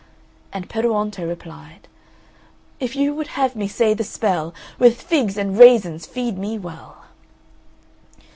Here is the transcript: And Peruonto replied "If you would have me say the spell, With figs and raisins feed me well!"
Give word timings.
And 0.51 0.67
Peruonto 0.67 1.27
replied 1.27 1.87
"If 2.79 2.95
you 2.95 3.13
would 3.13 3.27
have 3.37 3.55
me 3.55 3.67
say 3.67 3.93
the 3.93 4.03
spell, 4.03 4.51
With 4.79 4.99
figs 4.99 5.37
and 5.37 5.59
raisins 5.59 6.07
feed 6.07 6.39
me 6.39 6.57
well!" 6.57 7.03